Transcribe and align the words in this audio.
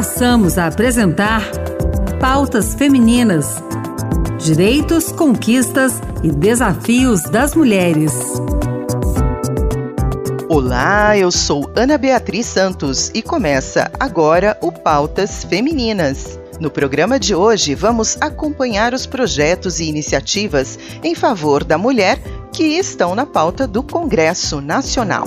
passamos 0.00 0.56
a 0.56 0.66
apresentar 0.66 1.42
Pautas 2.18 2.72
Femininas: 2.72 3.62
Direitos, 4.38 5.12
Conquistas 5.12 6.00
e 6.22 6.30
Desafios 6.30 7.24
das 7.24 7.54
Mulheres. 7.54 8.14
Olá, 10.48 11.18
eu 11.18 11.30
sou 11.30 11.70
Ana 11.76 11.98
Beatriz 11.98 12.46
Santos 12.46 13.10
e 13.12 13.20
começa 13.20 13.92
agora 14.00 14.56
o 14.62 14.72
Pautas 14.72 15.44
Femininas. 15.44 16.40
No 16.58 16.70
programa 16.70 17.20
de 17.20 17.34
hoje, 17.34 17.74
vamos 17.74 18.16
acompanhar 18.22 18.94
os 18.94 19.04
projetos 19.04 19.80
e 19.80 19.84
iniciativas 19.84 20.78
em 21.04 21.14
favor 21.14 21.62
da 21.62 21.76
mulher 21.76 22.18
que 22.54 22.64
estão 22.64 23.14
na 23.14 23.26
pauta 23.26 23.66
do 23.66 23.82
Congresso 23.82 24.62
Nacional 24.62 25.26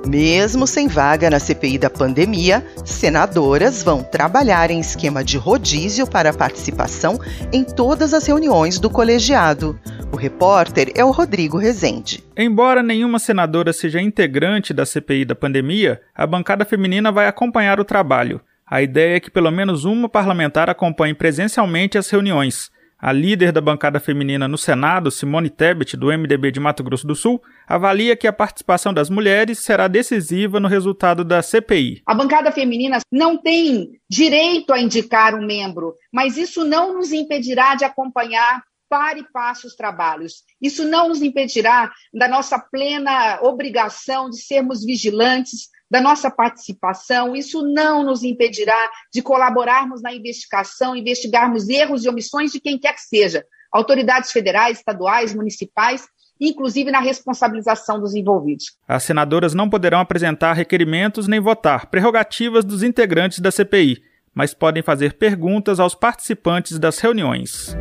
Mesmo 0.07 0.65
sem 0.65 0.87
vaga 0.87 1.29
na 1.29 1.37
CPI 1.37 1.77
da 1.77 1.89
pandemia, 1.89 2.65
senadoras 2.85 3.83
vão 3.83 4.01
trabalhar 4.01 4.71
em 4.71 4.79
esquema 4.79 5.21
de 5.21 5.37
rodízio 5.37 6.07
para 6.07 6.31
participação 6.31 7.19
em 7.51 7.65
todas 7.65 8.13
as 8.13 8.25
reuniões 8.25 8.79
do 8.79 8.89
colegiado. 8.89 9.77
O 10.09 10.15
repórter 10.15 10.93
é 10.95 11.03
o 11.03 11.11
Rodrigo 11.11 11.57
Rezende. 11.57 12.23
Embora 12.37 12.81
nenhuma 12.81 13.19
senadora 13.19 13.73
seja 13.73 14.01
integrante 14.01 14.73
da 14.73 14.85
CPI 14.85 15.25
da 15.25 15.35
pandemia, 15.35 15.99
a 16.15 16.25
bancada 16.25 16.63
feminina 16.63 17.11
vai 17.11 17.27
acompanhar 17.27 17.77
o 17.77 17.85
trabalho. 17.85 18.39
A 18.65 18.81
ideia 18.81 19.17
é 19.17 19.19
que 19.19 19.29
pelo 19.29 19.51
menos 19.51 19.83
uma 19.83 20.07
parlamentar 20.07 20.69
acompanhe 20.69 21.13
presencialmente 21.13 21.97
as 21.97 22.09
reuniões. 22.09 22.71
A 22.99 23.13
líder 23.13 23.51
da 23.51 23.61
bancada 23.61 23.99
feminina 23.99 24.47
no 24.47 24.57
Senado, 24.57 25.11
Simone 25.11 25.51
Tebet, 25.51 25.95
do 25.95 26.07
MDB 26.07 26.51
de 26.51 26.59
Mato 26.59 26.83
Grosso 26.83 27.05
do 27.05 27.15
Sul, 27.15 27.39
avalia 27.67 28.15
que 28.15 28.25
a 28.25 28.33
participação 28.33 28.91
das 28.91 29.07
mulheres 29.07 29.59
será 29.59 29.87
decisiva 29.87 30.59
no 30.59 30.67
resultado 30.67 31.23
da 31.23 31.43
CPI. 31.43 32.01
A 32.07 32.15
bancada 32.15 32.51
feminina 32.51 32.97
não 33.11 33.37
tem 33.37 33.91
direito 34.09 34.73
a 34.73 34.79
indicar 34.79 35.35
um 35.35 35.45
membro, 35.45 35.93
mas 36.11 36.37
isso 36.37 36.65
não 36.65 36.95
nos 36.95 37.11
impedirá 37.11 37.75
de 37.75 37.85
acompanhar 37.85 38.63
para 38.89 39.19
e 39.19 39.23
passo 39.31 39.67
os 39.67 39.75
trabalhos. 39.75 40.43
Isso 40.59 40.83
não 40.83 41.09
nos 41.09 41.21
impedirá 41.21 41.91
da 42.11 42.27
nossa 42.27 42.57
plena 42.57 43.39
obrigação 43.43 44.29
de 44.29 44.37
sermos 44.37 44.83
vigilantes, 44.83 45.69
da 45.89 46.01
nossa 46.01 46.29
participação, 46.29 47.35
isso 47.35 47.61
não 47.61 48.03
nos 48.03 48.23
impedirá 48.23 48.89
de 49.13 49.21
colaborarmos 49.21 50.01
na 50.01 50.13
investigação, 50.13 50.95
investigarmos 50.95 51.69
erros 51.69 52.03
e 52.03 52.09
omissões 52.09 52.51
de 52.51 52.59
quem 52.59 52.77
quer 52.77 52.93
que 52.93 53.01
seja, 53.01 53.45
autoridades 53.71 54.31
federais, 54.31 54.79
estaduais, 54.79 55.33
municipais, 55.33 56.05
inclusive 56.39 56.91
na 56.91 56.99
responsabilização 56.99 57.99
dos 57.99 58.13
envolvidos. 58.13 58.77
As 58.87 59.03
senadoras 59.03 59.53
não 59.53 59.69
poderão 59.69 59.99
apresentar 59.99 60.53
requerimentos 60.53 61.27
nem 61.27 61.39
votar, 61.39 61.87
prerrogativas 61.87 62.63
dos 62.63 62.83
integrantes 62.83 63.39
da 63.39 63.51
CPI, 63.51 64.01
mas 64.33 64.53
podem 64.53 64.83
fazer 64.83 65.13
perguntas 65.13 65.79
aos 65.79 65.95
participantes 65.95 66.77
das 66.77 66.99
reuniões. 66.99 67.75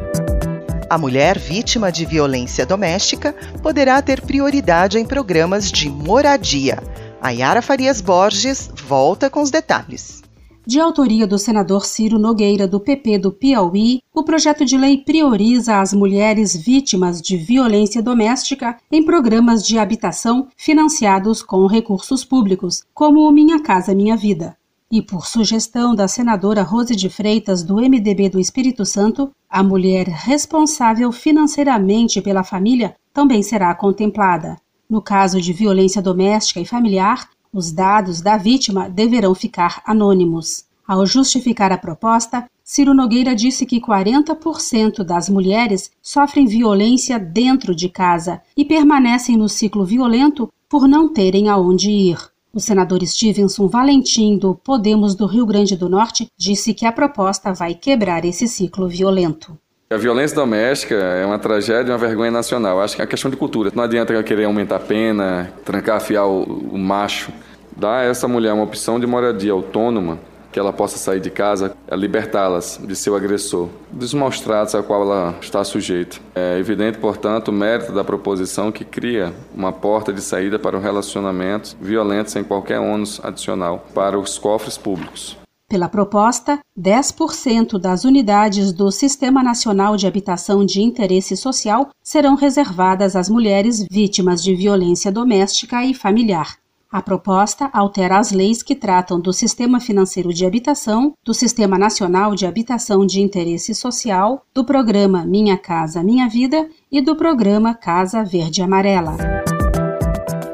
A 0.89 0.97
mulher 0.97 1.37
vítima 1.37 1.91
de 1.91 2.07
violência 2.07 2.65
doméstica 2.65 3.35
poderá 3.61 4.01
ter 4.01 4.21
prioridade 4.21 4.99
em 4.99 5.05
programas 5.05 5.71
de 5.71 5.91
moradia. 5.91 6.79
A 7.27 7.31
Yara 7.31 7.61
Farias 7.61 8.01
Borges 8.01 8.71
volta 8.87 9.29
com 9.29 9.43
os 9.43 9.51
detalhes. 9.51 10.23
De 10.65 10.79
autoria 10.79 11.27
do 11.27 11.37
senador 11.41 11.85
Ciro 11.85 12.21
Nogueira, 12.21 12.69
do 12.69 12.79
PP 12.79 13.19
do 13.19 13.33
Piauí, 13.33 14.01
o 14.15 14.23
projeto 14.23 14.65
de 14.65 14.79
lei 14.79 14.99
prioriza 14.99 15.81
as 15.81 15.93
mulheres 15.93 16.55
vítimas 16.55 17.21
de 17.21 17.37
violência 17.37 18.01
doméstica 18.01 18.77
em 18.93 19.05
programas 19.05 19.67
de 19.67 19.77
habitação 19.77 20.47
financiados 20.57 21.43
com 21.43 21.67
recursos 21.67 22.25
públicos, 22.25 22.85
como 22.95 23.29
o 23.29 23.33
Minha 23.33 23.61
Casa 23.61 23.93
Minha 23.93 24.17
Vida. 24.17 24.57
E 24.89 25.03
por 25.03 25.27
sugestão 25.27 25.97
da 25.97 26.07
senadora 26.07 26.63
Rose 26.63 26.95
de 26.95 27.11
Freitas, 27.11 27.65
do 27.65 27.75
MDB 27.79 28.29
do 28.29 28.39
Espírito 28.39 28.85
Santo, 28.85 29.33
a 29.51 29.65
mulher 29.65 30.07
responsável 30.07 31.11
financeiramente 31.11 32.23
pela 32.23 32.45
família 32.45 32.95
também 33.13 33.43
será 33.43 33.75
contemplada. 33.75 34.57
No 34.89 35.03
caso 35.03 35.41
de 35.41 35.53
violência 35.53 36.01
doméstica 36.01 36.61
e 36.61 36.65
familiar, 36.65 37.29
os 37.53 37.73
dados 37.73 38.21
da 38.21 38.37
vítima 38.37 38.89
deverão 38.89 39.35
ficar 39.35 39.83
anônimos. 39.85 40.65
Ao 40.87 41.05
justificar 41.05 41.73
a 41.73 41.79
proposta, 41.79 42.49
Ciro 42.63 42.95
Nogueira 42.95 43.35
disse 43.35 43.67
que 43.67 43.81
40% 43.81 45.03
das 45.03 45.29
mulheres 45.29 45.91
sofrem 46.01 46.47
violência 46.47 47.19
dentro 47.19 47.75
de 47.75 47.89
casa 47.89 48.41
e 48.57 48.65
permanecem 48.65 49.37
no 49.37 49.49
ciclo 49.49 49.85
violento 49.85 50.53
por 50.69 50.87
não 50.87 51.13
terem 51.13 51.49
aonde 51.49 51.91
ir. 51.91 52.19
O 52.53 52.61
senador 52.61 53.05
Stevenson 53.05 53.69
Valentim, 53.69 54.39
do 54.39 54.55
Podemos 54.55 55.15
do 55.15 55.27
Rio 55.27 55.45
Grande 55.45 55.77
do 55.77 55.89
Norte, 55.89 56.31
disse 56.37 56.73
que 56.73 56.87
a 56.87 56.93
proposta 56.93 57.53
vai 57.53 57.75
quebrar 57.75 58.25
esse 58.25 58.47
ciclo 58.47 58.89
violento. 58.89 59.59
A 59.89 59.97
violência 59.97 60.35
doméstica 60.35 60.97
é 60.97 61.25
uma 61.25 61.39
tragédia, 61.39 61.93
uma 61.93 61.99
vergonha 61.99 62.31
nacional. 62.31 62.81
Acho 62.81 62.97
que 62.97 63.03
é 63.03 63.07
questão 63.07 63.31
de 63.31 63.37
cultura. 63.37 63.71
Não 63.73 63.85
adianta 63.85 64.21
querer 64.25 64.47
aumentar 64.47 64.77
a 64.77 64.81
pena, 64.81 65.53
trancar, 65.65 65.99
afiar 65.99 66.27
o, 66.27 66.43
o 66.43 66.77
macho. 66.77 67.31
Dá 67.77 67.99
a 67.99 68.03
essa 68.03 68.27
mulher 68.27 68.53
uma 68.53 68.65
opção 68.65 68.99
de 68.99 69.07
moradia 69.07 69.53
autônoma, 69.53 70.19
que 70.51 70.59
ela 70.59 70.73
possa 70.73 70.99
sair 70.99 71.21
de 71.21 71.31
casa, 71.31 71.77
libertá-las 71.93 72.81
de 72.83 72.97
seu 72.97 73.15
agressor, 73.15 73.69
dos 73.93 74.13
maus 74.13 74.41
tratos 74.41 74.75
a 74.75 74.83
qual 74.83 75.03
ela 75.03 75.37
está 75.41 75.63
sujeita. 75.63 76.17
É 76.35 76.59
evidente, 76.59 76.99
portanto, 76.99 77.49
o 77.49 77.53
mérito 77.53 77.93
da 77.93 78.03
proposição 78.03 78.73
que 78.73 78.85
cria 78.85 79.33
uma 79.55 79.73
porta 79.73 80.13
de 80.13 80.21
saída 80.21 80.59
para 80.59 80.77
o 80.77 80.81
relacionamento 80.81 81.77
violento 81.81 82.33
sem 82.33 82.43
qualquer 82.43 82.81
ônus 82.81 83.21
adicional 83.23 83.87
para 83.95 84.19
os 84.19 84.37
cofres 84.37 84.77
públicos. 84.77 85.46
Pela 85.69 85.89
proposta, 85.89 86.61
10% 86.79 87.77
das 87.77 88.05
unidades 88.05 88.73
do 88.73 88.91
Sistema 88.93 89.43
Nacional 89.43 89.97
de 89.97 90.07
Habitação 90.07 90.65
de 90.65 90.81
Interesse 90.81 91.37
Social 91.37 91.89
serão 92.01 92.37
reservadas 92.37 93.17
às 93.17 93.29
mulheres 93.29 93.85
vítimas 93.91 94.43
de 94.45 94.55
violência 94.55 95.11
doméstica 95.11 95.85
e 95.85 95.93
familiar. 95.93 96.57
A 96.89 97.03
proposta 97.03 97.69
altera 97.73 98.17
as 98.17 98.31
leis 98.31 98.63
que 98.63 98.77
tratam 98.77 99.21
do 99.21 99.33
Sistema 99.33 99.81
Financeiro 99.81 100.33
de 100.33 100.47
Habitação, 100.47 101.13
do 101.25 101.35
Sistema 101.35 101.77
Nacional 101.77 102.37
de 102.37 102.47
Habitação 102.47 103.05
de 103.05 103.21
Interesse 103.21 103.75
Social, 103.75 104.47
do 104.55 104.65
Programa 104.65 105.27
Minha 105.27 105.59
Casa 105.59 106.01
Minha 106.01 106.29
Vida 106.29 106.69
e 106.91 107.01
do 107.03 107.17
Programa 107.17 107.75
Casa 107.75 108.23
Verde 108.23 108.63
Amarela. 108.63 109.17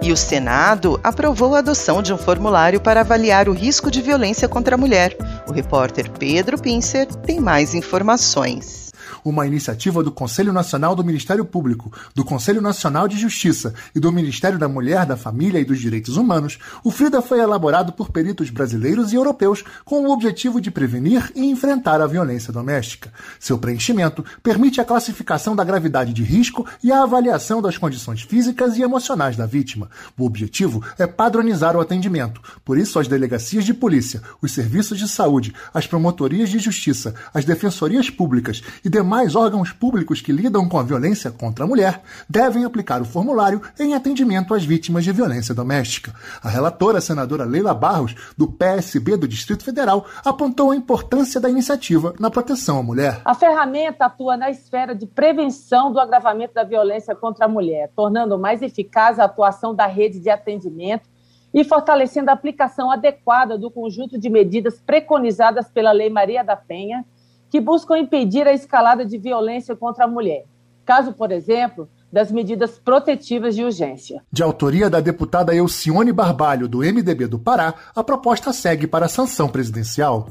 E 0.02 0.10
o 0.10 0.16
Senado 0.16 1.00
aprovou 1.04 1.54
a 1.54 1.60
adoção 1.60 2.02
de 2.02 2.12
um 2.12 2.18
formulário 2.18 2.80
para 2.80 3.02
avaliar 3.02 3.48
o 3.48 3.52
risco 3.52 3.88
de 3.88 4.02
violência 4.02 4.48
contra 4.48 4.74
a 4.74 4.78
mulher. 4.78 5.16
O 5.46 5.52
repórter 5.52 6.10
Pedro 6.10 6.60
Pincer 6.60 7.06
tem 7.06 7.38
mais 7.38 7.72
informações 7.72 8.91
uma 9.24 9.46
iniciativa 9.46 10.02
do 10.02 10.10
Conselho 10.10 10.52
Nacional 10.52 10.94
do 10.94 11.04
Ministério 11.04 11.44
Público, 11.44 11.92
do 12.14 12.24
Conselho 12.24 12.60
Nacional 12.60 13.06
de 13.06 13.16
Justiça 13.16 13.74
e 13.94 14.00
do 14.00 14.12
Ministério 14.12 14.58
da 14.58 14.68
Mulher, 14.68 15.06
da 15.06 15.16
Família 15.16 15.60
e 15.60 15.64
dos 15.64 15.80
Direitos 15.80 16.16
Humanos, 16.16 16.58
o 16.82 16.90
FRIDA 16.90 17.22
foi 17.22 17.40
elaborado 17.40 17.92
por 17.92 18.10
peritos 18.10 18.50
brasileiros 18.50 19.12
e 19.12 19.16
europeus 19.16 19.64
com 19.84 20.02
o 20.02 20.10
objetivo 20.10 20.60
de 20.60 20.70
prevenir 20.70 21.30
e 21.34 21.44
enfrentar 21.44 22.00
a 22.00 22.06
violência 22.06 22.52
doméstica. 22.52 23.12
Seu 23.38 23.58
preenchimento 23.58 24.24
permite 24.42 24.80
a 24.80 24.84
classificação 24.84 25.54
da 25.54 25.64
gravidade 25.64 26.12
de 26.12 26.22
risco 26.22 26.66
e 26.82 26.90
a 26.90 27.02
avaliação 27.02 27.62
das 27.62 27.78
condições 27.78 28.22
físicas 28.22 28.76
e 28.76 28.82
emocionais 28.82 29.36
da 29.36 29.46
vítima. 29.46 29.88
O 30.18 30.24
objetivo 30.24 30.82
é 30.98 31.06
padronizar 31.06 31.76
o 31.76 31.80
atendimento. 31.80 32.40
Por 32.64 32.78
isso, 32.78 32.98
as 32.98 33.08
delegacias 33.08 33.64
de 33.64 33.74
polícia, 33.74 34.22
os 34.40 34.52
serviços 34.52 34.98
de 34.98 35.08
saúde, 35.08 35.54
as 35.72 35.86
promotorias 35.86 36.50
de 36.50 36.58
justiça, 36.58 37.14
as 37.32 37.44
defensorias 37.44 38.10
públicas 38.10 38.62
e 38.84 38.88
demais 38.88 39.11
demais 39.12 39.36
órgãos 39.36 39.70
públicos 39.70 40.22
que 40.22 40.32
lidam 40.32 40.66
com 40.66 40.78
a 40.78 40.82
violência 40.82 41.30
contra 41.30 41.66
a 41.66 41.68
mulher 41.68 42.00
devem 42.26 42.64
aplicar 42.64 43.02
o 43.02 43.04
formulário 43.04 43.60
em 43.78 43.92
atendimento 43.92 44.54
às 44.54 44.64
vítimas 44.64 45.04
de 45.04 45.12
violência 45.12 45.54
doméstica. 45.54 46.14
A 46.42 46.48
relatora, 46.48 46.96
a 46.96 47.00
senadora 47.02 47.44
Leila 47.44 47.74
Barros, 47.74 48.14
do 48.38 48.50
PSB 48.50 49.18
do 49.18 49.28
Distrito 49.28 49.64
Federal, 49.64 50.06
apontou 50.24 50.70
a 50.70 50.76
importância 50.76 51.38
da 51.38 51.50
iniciativa 51.50 52.14
na 52.18 52.30
proteção 52.30 52.78
à 52.78 52.82
mulher. 52.82 53.20
A 53.22 53.34
ferramenta 53.34 54.06
atua 54.06 54.34
na 54.34 54.48
esfera 54.48 54.94
de 54.94 55.06
prevenção 55.06 55.92
do 55.92 56.00
agravamento 56.00 56.54
da 56.54 56.64
violência 56.64 57.14
contra 57.14 57.44
a 57.44 57.48
mulher, 57.48 57.90
tornando 57.94 58.38
mais 58.38 58.62
eficaz 58.62 59.18
a 59.18 59.24
atuação 59.24 59.74
da 59.74 59.86
rede 59.86 60.20
de 60.20 60.30
atendimento 60.30 61.06
e 61.52 61.62
fortalecendo 61.64 62.30
a 62.30 62.32
aplicação 62.32 62.90
adequada 62.90 63.58
do 63.58 63.70
conjunto 63.70 64.18
de 64.18 64.30
medidas 64.30 64.80
preconizadas 64.80 65.68
pela 65.68 65.92
Lei 65.92 66.08
Maria 66.08 66.42
da 66.42 66.56
Penha 66.56 67.04
que 67.52 67.60
buscam 67.60 67.98
impedir 67.98 68.48
a 68.48 68.54
escalada 68.54 69.04
de 69.04 69.18
violência 69.18 69.76
contra 69.76 70.06
a 70.06 70.08
mulher. 70.08 70.46
Caso, 70.86 71.12
por 71.12 71.30
exemplo, 71.30 71.86
das 72.10 72.32
medidas 72.32 72.78
protetivas 72.82 73.54
de 73.54 73.62
urgência. 73.62 74.22
De 74.32 74.42
autoria 74.42 74.88
da 74.88 75.00
deputada 75.00 75.54
Elcione 75.54 76.14
Barbalho, 76.14 76.66
do 76.66 76.78
MDB 76.78 77.26
do 77.26 77.38
Pará, 77.38 77.74
a 77.94 78.02
proposta 78.02 78.54
segue 78.54 78.86
para 78.86 79.04
a 79.04 79.08
sanção 79.08 79.50
presidencial. 79.50 80.28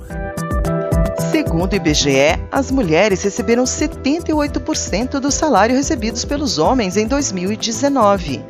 Segundo 1.29 1.73
o 1.73 1.75
IBGE, 1.75 2.39
as 2.51 2.71
mulheres 2.71 3.21
receberam 3.21 3.65
78% 3.65 5.19
do 5.19 5.29
salário 5.29 5.75
recebidos 5.75 6.25
pelos 6.25 6.57
homens 6.57 6.97
em 6.97 7.07
2019. 7.07 8.43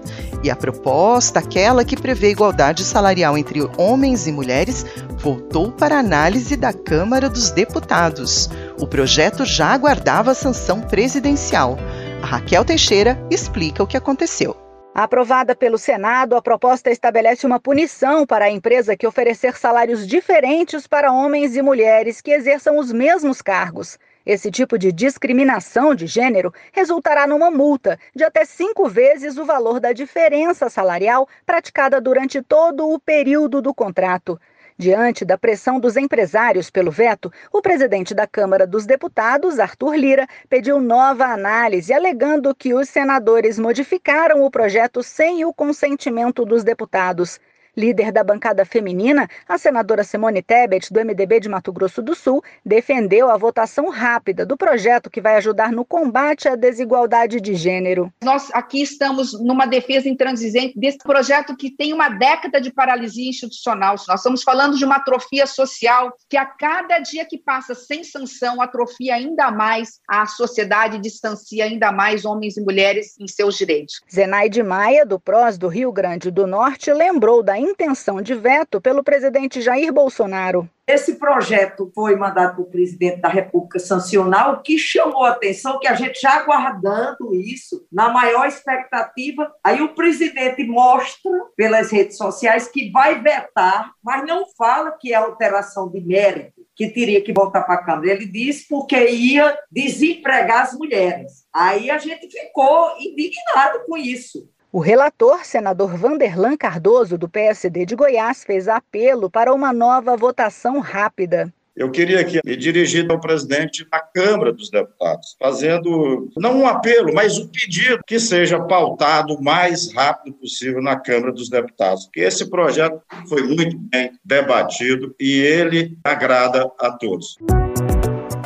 E 0.44 0.50
a 0.50 0.56
proposta, 0.56 1.40
aquela 1.40 1.84
que 1.84 1.96
prevê 1.96 2.32
igualdade 2.32 2.84
salarial 2.84 3.38
entre 3.38 3.70
homens 3.78 4.28
e 4.28 4.32
mulheres, 4.32 4.86
voltou 5.22 5.72
para 5.72 6.00
análise 6.00 6.58
da 6.58 6.74
Câmara 6.74 7.30
dos 7.30 7.52
Deputados. 7.52 8.50
O 8.80 8.88
projeto 8.88 9.46
já 9.46 9.68
aguardava 9.68 10.34
sanção 10.34 10.82
presidencial. 10.82 11.78
A 12.24 12.26
Raquel 12.26 12.66
Teixeira 12.66 13.24
explica 13.30 13.84
o 13.84 13.88
que 13.88 13.96
aconteceu. 13.96 14.58
Aprovada 14.96 15.56
pelo 15.56 15.78
Senado, 15.78 16.36
a 16.36 16.42
proposta 16.42 16.90
estabelece 16.90 17.46
uma 17.46 17.60
punição 17.60 18.26
para 18.26 18.46
a 18.46 18.50
empresa 18.52 18.98
que 18.98 19.06
oferecer 19.06 19.56
salários 19.56 20.08
diferentes 20.08 20.88
para 20.88 21.14
homens 21.14 21.56
e 21.56 21.62
mulheres 21.62 22.20
que 22.20 22.32
exerçam 22.32 22.80
os 22.80 22.92
mesmos 22.92 23.44
cargos. 23.44 24.00
Esse 24.26 24.52
tipo 24.52 24.78
de 24.78 24.92
discriminação 24.92 25.96
de 25.96 26.08
gênero 26.08 26.54
resultará 26.74 27.26
numa 27.26 27.50
multa 27.50 27.98
de 28.16 28.24
até 28.24 28.44
cinco 28.44 28.90
vezes 28.90 29.38
o 29.38 29.46
valor 29.46 29.80
da 29.80 29.94
diferença 29.94 30.70
salarial 30.70 31.28
praticada 31.46 32.02
durante 32.02 32.42
todo 32.42 32.90
o 32.90 33.00
período 33.00 33.62
do 33.62 33.74
contrato. 33.74 34.40
Diante 34.82 35.24
da 35.24 35.38
pressão 35.38 35.80
dos 35.80 35.96
empresários 35.96 36.72
pelo 36.72 36.90
veto, 36.90 37.32
o 37.54 37.62
presidente 37.62 38.16
da 38.16 38.26
Câmara 38.26 38.66
dos 38.66 38.84
Deputados, 38.84 39.60
Arthur 39.60 39.94
Lira, 39.96 40.28
pediu 40.50 40.82
nova 40.82 41.26
análise, 41.26 41.94
alegando 41.94 42.56
que 42.56 42.74
os 42.74 42.90
senadores 42.90 43.60
modificaram 43.60 44.44
o 44.44 44.50
projeto 44.50 45.04
sem 45.04 45.46
o 45.46 45.54
consentimento 45.54 46.44
dos 46.44 46.64
deputados. 46.64 47.40
Líder 47.76 48.12
da 48.12 48.22
bancada 48.22 48.66
feminina, 48.66 49.30
a 49.48 49.58
senadora 49.58 50.04
Simone 50.04 50.42
Tebet, 50.42 50.92
do 50.92 51.00
MDB 51.00 51.40
de 51.40 51.48
Mato 51.48 51.72
Grosso 51.72 52.02
do 52.02 52.14
Sul, 52.14 52.44
defendeu 52.66 53.30
a 53.30 53.38
votação 53.38 53.90
rápida 53.90 54.46
do 54.46 54.58
projeto 54.58 55.10
que 55.10 55.22
vai 55.22 55.38
ajudar 55.38 55.72
no 55.72 55.86
combate 55.86 56.50
à 56.50 56.58
desigualdade 56.58 57.40
de 57.40 57.56
gênero. 57.56 58.12
Nós 58.22 58.50
aqui 58.54 58.82
estamos 58.82 59.42
numa 59.42 59.66
defesa 59.66 60.10
intransigente 60.10 60.78
desse 60.78 60.98
projeto 60.98 61.56
que 61.56 61.72
tem 61.72 61.94
uma 61.94 62.10
década 62.10 62.60
de 62.60 62.74
paralisia 62.74 63.30
institucional. 63.30 63.96
Nós 64.06 64.20
estamos 64.20 64.44
falando 64.44 64.78
de 64.78 64.84
uma 64.84 64.98
atrofia 64.98 65.48
social 65.48 66.12
que 66.30 66.36
a 66.36 66.46
cada 66.46 67.00
dia 67.00 67.24
que 67.24 67.38
passa 67.38 67.74
sem 67.74 68.04
sanção 68.04 68.62
atrofia 68.62 69.16
ainda 69.16 69.50
mais 69.50 70.02
a 70.10 70.26
sociedade, 70.26 71.00
distancia 71.00 71.64
ainda 71.64 71.90
mais 71.90 72.26
homens 72.26 72.58
e 72.58 72.62
mulheres 72.62 73.16
em 73.18 73.30
seus 73.30 73.58
direitos. 73.58 74.02
Zenaide 74.14 74.62
Maia, 74.62 75.06
do 75.06 75.18
PROS 75.18 75.58
do 75.58 75.70
Rio 75.70 75.92
Grande 75.94 76.30
do 76.30 76.46
Norte, 76.46 76.92
lembrou 76.92 77.42
da 77.42 77.61
intenção 77.62 78.22
de 78.22 78.34
veto 78.34 78.82
pelo 78.82 79.04
presidente 79.04 79.62
Jair 79.62 79.94
Bolsonaro. 79.94 80.70
Esse 80.88 81.16
projeto 81.16 81.90
foi 81.96 82.18
mandado 82.18 82.56
para 82.56 82.64
o 82.64 82.70
presidente 82.70 83.22
da 83.22 83.30
República 83.30 83.80
sancionar, 83.80 84.52
o 84.52 84.62
que 84.62 84.78
chamou 84.78 85.24
a 85.24 85.30
atenção, 85.30 85.80
que 85.80 85.88
a 85.88 85.94
gente 85.94 86.20
já 86.20 86.34
aguardando 86.34 87.34
isso, 87.34 87.86
na 87.90 88.10
maior 88.10 88.46
expectativa. 88.46 89.50
Aí 89.64 89.82
o 89.82 89.96
presidente 89.96 90.66
mostra 90.66 91.32
pelas 91.56 91.92
redes 91.92 92.18
sociais 92.18 92.68
que 92.68 92.92
vai 92.92 93.22
vetar, 93.22 93.94
mas 94.04 94.26
não 94.28 94.46
fala 94.58 94.98
que 95.00 95.14
é 95.14 95.16
alteração 95.16 95.90
de 95.90 96.02
mérito, 96.02 96.62
que 96.76 96.90
teria 96.90 97.22
que 97.22 97.32
voltar 97.32 97.62
para 97.62 97.76
a 97.76 97.86
Câmara. 97.86 98.12
Ele 98.12 98.26
disse 98.26 98.68
porque 98.68 98.98
ia 99.12 99.58
desempregar 99.72 100.64
as 100.64 100.74
mulheres. 100.74 101.46
Aí 101.54 101.90
a 101.90 102.00
gente 102.00 102.28
ficou 102.30 102.98
indignado 103.00 103.86
com 103.86 103.96
isso. 103.96 104.50
O 104.74 104.80
relator, 104.80 105.44
senador 105.44 105.98
Vanderlan 105.98 106.56
Cardoso, 106.56 107.18
do 107.18 107.28
PSD 107.28 107.86
de 107.86 107.94
Goiás, 107.94 108.46
fez 108.46 108.70
apelo 108.70 109.30
para 109.30 109.54
uma 109.54 109.74
nova 109.74 110.16
votação 110.16 110.80
rápida. 110.80 111.54
Eu 111.76 111.92
queria 111.92 112.22
aqui 112.22 112.40
me 112.46 112.56
dirigir 112.56 113.10
ao 113.12 113.20
presidente 113.20 113.86
da 113.92 114.00
Câmara 114.00 114.54
dos 114.54 114.70
Deputados, 114.70 115.36
fazendo 115.38 116.30
não 116.38 116.62
um 116.62 116.68
apelo, 116.68 117.14
mas 117.14 117.38
um 117.38 117.48
pedido 117.48 118.00
que 118.08 118.18
seja 118.18 118.62
pautado 118.62 119.34
o 119.34 119.44
mais 119.44 119.92
rápido 119.94 120.36
possível 120.36 120.82
na 120.82 120.98
Câmara 120.98 121.34
dos 121.34 121.50
Deputados, 121.50 122.06
porque 122.06 122.22
esse 122.22 122.50
projeto 122.50 123.02
foi 123.28 123.44
muito 123.44 123.78
bem 123.78 124.12
debatido 124.24 125.14
e 125.20 125.40
ele 125.40 125.98
agrada 126.06 126.72
a 126.80 126.92
todos. 126.92 127.38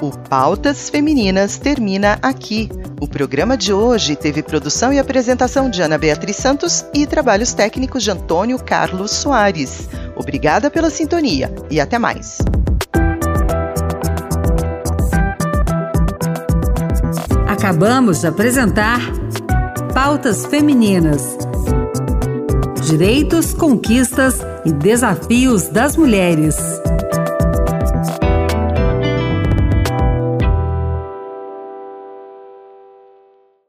O 0.01 0.11
Pautas 0.11 0.89
Femininas 0.89 1.57
termina 1.57 2.19
aqui. 2.21 2.69
O 2.99 3.07
programa 3.07 3.57
de 3.57 3.71
hoje 3.71 4.15
teve 4.15 4.43
produção 4.43 4.91
e 4.91 4.99
apresentação 4.99 5.69
de 5.69 5.81
Ana 5.81 5.97
Beatriz 5.97 6.35
Santos 6.35 6.85
e 6.93 7.05
trabalhos 7.05 7.53
técnicos 7.53 8.03
de 8.03 8.11
Antônio 8.11 8.59
Carlos 8.59 9.11
Soares. 9.11 9.87
Obrigada 10.15 10.69
pela 10.69 10.89
sintonia 10.89 11.53
e 11.71 11.79
até 11.79 11.97
mais. 11.97 12.39
Acabamos 17.47 18.21
de 18.21 18.27
apresentar 18.27 18.99
Pautas 19.93 20.45
Femininas. 20.45 21.37
Direitos, 22.85 23.53
conquistas 23.53 24.39
e 24.65 24.71
desafios 24.71 25.69
das 25.69 25.95
mulheres. 25.95 26.84